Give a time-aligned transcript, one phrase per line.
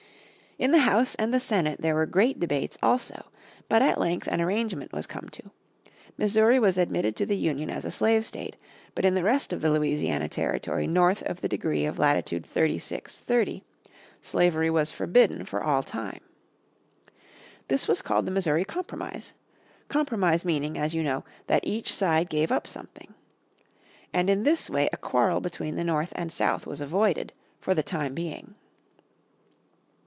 [0.59, 3.25] In the House and the Senate there were great debates also.
[3.67, 5.49] But at length an arrangement was come to.
[6.19, 8.57] Missouri was admitted to the Union as a slave state,
[8.93, 13.21] but in the rest of the Louisiana Territory north of the degree of latitude 36
[13.21, 13.61] degrees
[14.21, 16.19] slavery was forbidden for all time.
[17.67, 19.33] This was called the Missouri Compromise;
[19.89, 23.15] compromise meaning, as you know, that each side gave up something.
[24.13, 27.81] And in this way a quarrel between the North and South was avoided for the
[27.81, 28.53] time being.